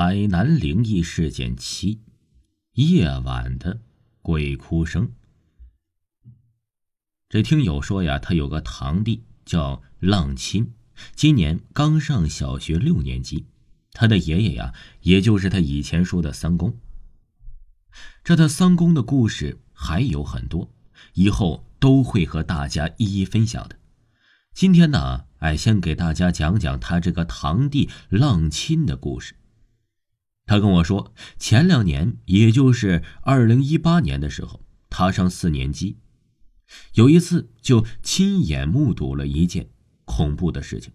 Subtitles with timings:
[0.00, 1.98] 海南灵异事件七：
[2.74, 3.80] 夜晚的
[4.22, 5.10] 鬼哭声。
[7.28, 10.72] 这听友说呀，他有个堂弟叫浪亲，
[11.16, 13.46] 今年刚上小学六年级。
[13.90, 16.78] 他的爷爷呀，也就是他以前说的三公。
[18.22, 20.70] 这他三公的故事还有很多，
[21.14, 23.76] 以后都会和大家一一分享的。
[24.54, 29.34] 今天呢，哎，先给大家讲讲他这个堂弟浪亲的故事。
[30.48, 35.98] 他跟我说，前两年，也就是二零一八年的时候，他上四年级，
[36.94, 39.68] 有一次就亲眼目睹了一件
[40.06, 40.94] 恐怖的事情，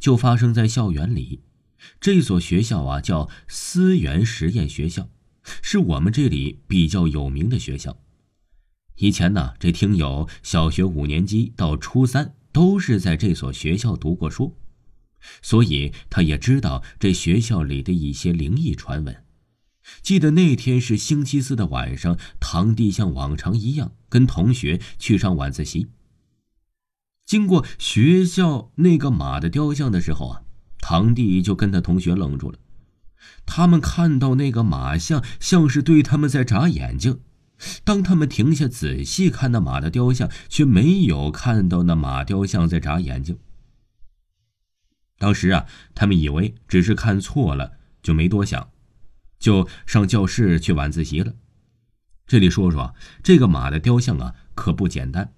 [0.00, 1.42] 就发生在校园里。
[2.00, 5.08] 这所学校啊，叫思源实验学校，
[5.62, 7.96] 是我们这里比较有名的学校。
[8.96, 14.56] 以前呢，这听友小学五年级到初三都是在这所学校读过书。
[15.42, 19.24] 所以他也知道这学校里的一些灵异传闻。
[20.02, 25.88] 记得那天是星期四的晚上，堂弟像往常一样跟同学去上晚自习。
[27.24, 30.42] 经过学校那个马的雕像的时候啊，
[30.80, 32.58] 堂弟就跟他同学愣住了。
[33.46, 37.20] 他们看到那个马像像是对他们在眨眼睛。
[37.82, 43.38] 当他们停下仔细看那马的雕像，却没有看到那马雕像在眨眼睛。
[45.18, 48.70] 当时啊，他们以为只是看错了，就没多想，
[49.38, 51.34] 就上教室去晚自习了。
[52.26, 55.32] 这里说说这个马的雕像啊，可不简单。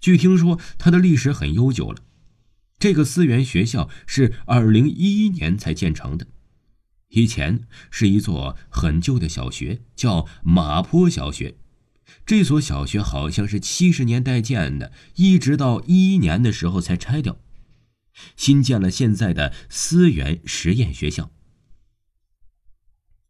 [0.00, 2.02] 据听说，它的历史很悠久了。
[2.78, 6.26] 这个思源学校是二零一一年才建成的，
[7.10, 11.56] 以前是一座很旧的小学，叫马坡小学。
[12.26, 17.38] 这所小学好像是七十年代建的，一直到一一年的时候才拆掉。
[18.36, 21.30] 新建了现在的思源实验学校。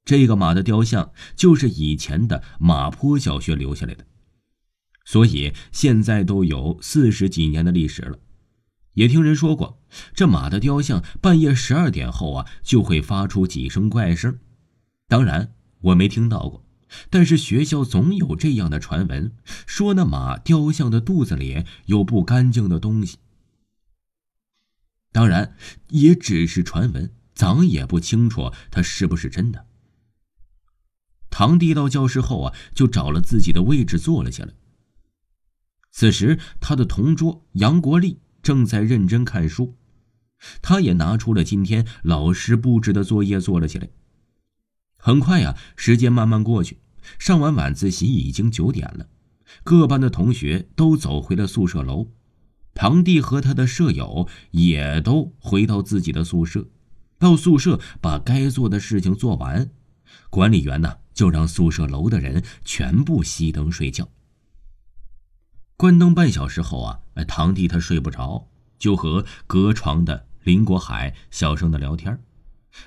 [0.04, 4.06] 这个马的雕像就是以前的马坡小学留下来的，
[5.04, 8.18] 所以现在都有四十几年的历史了。
[8.92, 9.82] 也听人说过，
[10.14, 14.38] 这马的雕像半夜十二点后啊，就会发出几声怪声。
[15.08, 16.64] 当然我没听到过，
[17.10, 19.32] 但是学校总有这样的传闻，
[19.66, 23.16] 说那马雕像的肚子里有不干净的东西。
[25.24, 25.56] 当然，
[25.88, 29.64] 也只是传闻，咱也不清楚它是不是真的。
[31.30, 34.52] 堂弟到教室后啊，就找了自己的位置坐了下来。
[35.90, 39.78] 此时，他的同桌杨国立正在认真看书，
[40.60, 43.88] 他也拿出了今天老师布置的作业做了起来。
[44.98, 46.80] 很快呀，时间慢慢过去，
[47.18, 49.08] 上完晚自习已经九点了，
[49.62, 52.12] 各班的同学都走回了宿舍楼。
[52.74, 56.66] 堂弟和他的舍友也都回到自己的宿舍，
[57.18, 59.70] 到宿舍把该做的事情做完，
[60.28, 64.08] 管理员呢就让宿舍楼的人全部熄灯睡觉。
[65.76, 68.48] 关灯半小时后啊，堂弟他睡不着，
[68.78, 72.22] 就和隔床的林国海小声的聊天。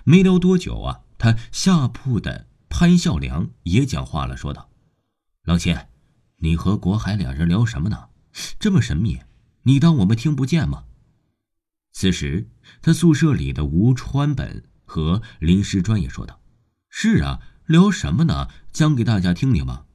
[0.03, 4.69] 没聊多久啊，他下铺的潘孝良也讲话了，说道
[5.45, 5.77] ：“老秦，
[6.37, 8.09] 你和国海两人聊什么呢？
[8.59, 9.19] 这么神秘。”
[9.67, 10.85] 你当我们听不见吗？
[11.91, 12.49] 此时，
[12.81, 16.39] 他宿舍里的吴川本和林师专也说道
[16.87, 18.47] ：“是啊，聊什么呢？
[18.71, 19.85] 讲给大家听听吧。”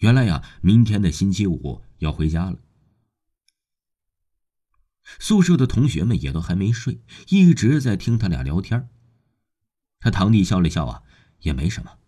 [0.00, 2.58] 原来呀，明天的星期五要回家了。
[5.18, 8.88] 宿舍的同学们也都还没睡，一直在听他俩聊天。
[10.00, 11.02] 他堂弟笑了笑啊，
[11.40, 11.98] 也没什么，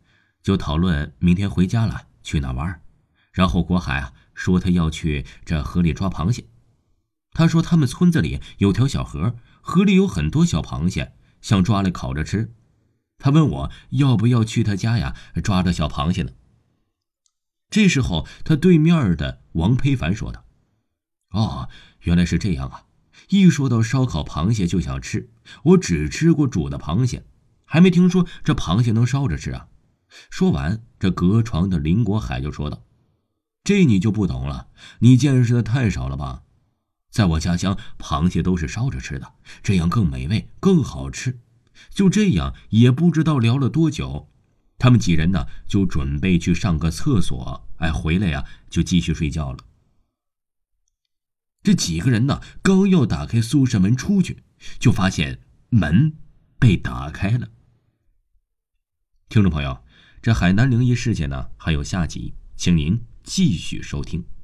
[0.43, 2.81] 就讨论明天回家了去哪玩。
[3.37, 4.13] 然后国海啊。
[4.39, 6.45] 说他要去这河里抓螃蟹，
[7.33, 12.53] 他说他们村子里有条小河，河里有很多小螃蟹，想抓来烤着吃。
[13.17, 16.33] 他问我要不要去他家呀，抓着小螃蟹呢。
[17.71, 20.45] 这时候，他对面的王培凡说道
[21.33, 21.71] ：“哦，
[22.01, 22.85] 原来是这样啊！
[23.31, 25.31] 一说到烧烤螃蟹就想吃，
[25.63, 27.25] 我只吃过煮的螃蟹，
[27.65, 29.69] 还没听说这螃蟹能烧着吃啊。”
[30.29, 32.83] 说完，这隔床的林国海就说道。
[33.67, 34.69] 这你就不懂了，
[35.01, 36.45] 你见识的太少了吧？
[37.11, 41.41] 在我家乡，螃蟹都是烧着吃的，这样更美味、更好吃。
[41.91, 44.29] 就这样，也不知道聊了多久，
[44.79, 49.59] 他们几人呢就准备去上个厕所，哎，回来呀就继续睡觉了。
[51.65, 54.45] 这几个人呢，刚要打开宿舍门出去，
[54.79, 55.41] 就发现
[55.71, 56.15] 门
[56.61, 57.49] 被打开了。
[59.29, 59.83] 听众朋友，
[60.23, 63.05] 这海南灵异事件呢还有下集，请您。
[63.27, 64.36] 继续收听。